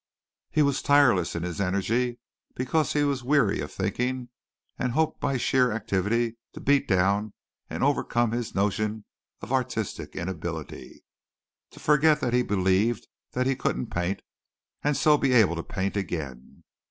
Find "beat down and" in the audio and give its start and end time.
6.59-7.83